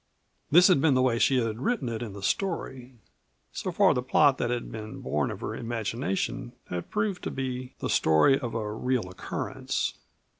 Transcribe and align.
This 0.49 0.67
had 0.67 0.81
been 0.81 0.95
the 0.95 1.01
way 1.03 1.19
she 1.19 1.37
had 1.39 1.61
written 1.61 1.87
it 1.87 2.01
in 2.01 2.13
the 2.13 2.23
story. 2.23 2.95
So 3.51 3.71
far 3.71 3.93
the 3.93 4.01
plot 4.01 4.39
that 4.39 4.49
had 4.49 4.71
been 4.71 4.99
born 4.99 5.29
of 5.29 5.41
her 5.41 5.55
imagination 5.55 6.53
had 6.71 6.89
proved 6.89 7.23
to 7.25 7.29
be 7.29 7.75
the 7.81 7.87
story 7.87 8.39
of 8.39 8.55
a 8.55 8.73
real 8.73 9.07
occurrence. 9.11 9.93